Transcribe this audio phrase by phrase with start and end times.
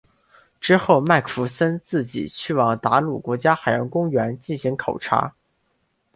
[0.59, 5.35] 之后麦克弗森自己去往达鲁国家海洋公园进行考察。